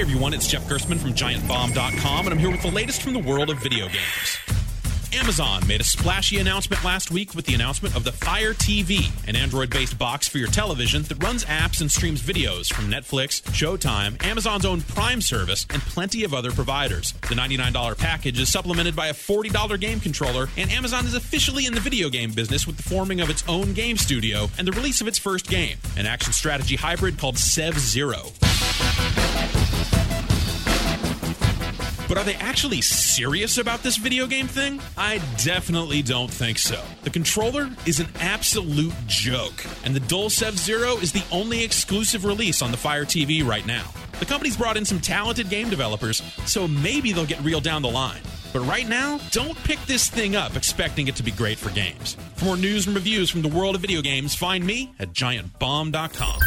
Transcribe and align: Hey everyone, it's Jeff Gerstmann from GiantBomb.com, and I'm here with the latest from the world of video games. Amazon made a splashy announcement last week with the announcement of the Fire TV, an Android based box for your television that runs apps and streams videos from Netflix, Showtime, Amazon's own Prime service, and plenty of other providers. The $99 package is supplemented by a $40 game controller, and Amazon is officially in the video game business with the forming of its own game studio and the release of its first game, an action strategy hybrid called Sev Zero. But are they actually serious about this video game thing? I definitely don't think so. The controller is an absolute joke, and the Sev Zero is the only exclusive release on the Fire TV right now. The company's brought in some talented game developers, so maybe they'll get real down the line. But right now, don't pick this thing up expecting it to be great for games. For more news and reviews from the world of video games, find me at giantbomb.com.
Hey 0.00 0.06
everyone, 0.06 0.32
it's 0.32 0.46
Jeff 0.46 0.66
Gerstmann 0.66 0.96
from 0.96 1.12
GiantBomb.com, 1.12 2.24
and 2.24 2.32
I'm 2.32 2.38
here 2.38 2.50
with 2.50 2.62
the 2.62 2.70
latest 2.70 3.02
from 3.02 3.12
the 3.12 3.18
world 3.18 3.50
of 3.50 3.58
video 3.58 3.86
games. 3.86 4.38
Amazon 5.12 5.62
made 5.68 5.82
a 5.82 5.84
splashy 5.84 6.38
announcement 6.38 6.82
last 6.82 7.10
week 7.10 7.34
with 7.34 7.44
the 7.44 7.52
announcement 7.52 7.94
of 7.94 8.04
the 8.04 8.12
Fire 8.12 8.54
TV, 8.54 9.12
an 9.28 9.36
Android 9.36 9.68
based 9.68 9.98
box 9.98 10.26
for 10.26 10.38
your 10.38 10.48
television 10.48 11.02
that 11.02 11.22
runs 11.22 11.44
apps 11.44 11.82
and 11.82 11.90
streams 11.90 12.22
videos 12.22 12.72
from 12.72 12.90
Netflix, 12.90 13.42
Showtime, 13.52 14.24
Amazon's 14.24 14.64
own 14.64 14.80
Prime 14.80 15.20
service, 15.20 15.66
and 15.68 15.82
plenty 15.82 16.24
of 16.24 16.32
other 16.32 16.50
providers. 16.50 17.12
The 17.28 17.34
$99 17.34 17.98
package 17.98 18.40
is 18.40 18.48
supplemented 18.48 18.96
by 18.96 19.08
a 19.08 19.12
$40 19.12 19.78
game 19.78 20.00
controller, 20.00 20.48
and 20.56 20.70
Amazon 20.70 21.04
is 21.04 21.12
officially 21.12 21.66
in 21.66 21.74
the 21.74 21.80
video 21.80 22.08
game 22.08 22.32
business 22.32 22.66
with 22.66 22.78
the 22.78 22.84
forming 22.84 23.20
of 23.20 23.28
its 23.28 23.44
own 23.46 23.74
game 23.74 23.98
studio 23.98 24.48
and 24.56 24.66
the 24.66 24.72
release 24.72 25.02
of 25.02 25.08
its 25.08 25.18
first 25.18 25.46
game, 25.46 25.76
an 25.98 26.06
action 26.06 26.32
strategy 26.32 26.76
hybrid 26.76 27.18
called 27.18 27.36
Sev 27.36 27.78
Zero. 27.78 28.32
But 32.10 32.18
are 32.18 32.24
they 32.24 32.34
actually 32.34 32.80
serious 32.80 33.56
about 33.56 33.84
this 33.84 33.96
video 33.96 34.26
game 34.26 34.48
thing? 34.48 34.80
I 34.98 35.22
definitely 35.44 36.02
don't 36.02 36.28
think 36.28 36.58
so. 36.58 36.82
The 37.04 37.10
controller 37.10 37.70
is 37.86 38.00
an 38.00 38.08
absolute 38.18 38.92
joke, 39.06 39.64
and 39.84 39.94
the 39.94 40.28
Sev 40.28 40.58
Zero 40.58 40.96
is 40.96 41.12
the 41.12 41.22
only 41.30 41.62
exclusive 41.62 42.24
release 42.24 42.62
on 42.62 42.72
the 42.72 42.76
Fire 42.76 43.04
TV 43.04 43.46
right 43.46 43.64
now. 43.64 43.84
The 44.18 44.26
company's 44.26 44.56
brought 44.56 44.76
in 44.76 44.84
some 44.84 44.98
talented 44.98 45.50
game 45.50 45.70
developers, 45.70 46.20
so 46.46 46.66
maybe 46.66 47.12
they'll 47.12 47.26
get 47.26 47.44
real 47.44 47.60
down 47.60 47.80
the 47.80 47.88
line. 47.88 48.22
But 48.52 48.66
right 48.66 48.88
now, 48.88 49.20
don't 49.30 49.56
pick 49.62 49.78
this 49.86 50.10
thing 50.10 50.34
up 50.34 50.56
expecting 50.56 51.06
it 51.06 51.14
to 51.14 51.22
be 51.22 51.30
great 51.30 51.58
for 51.58 51.70
games. 51.70 52.16
For 52.34 52.46
more 52.46 52.56
news 52.56 52.88
and 52.88 52.96
reviews 52.96 53.30
from 53.30 53.42
the 53.42 53.48
world 53.48 53.76
of 53.76 53.82
video 53.82 54.02
games, 54.02 54.34
find 54.34 54.66
me 54.66 54.92
at 54.98 55.12
giantbomb.com. 55.12 56.40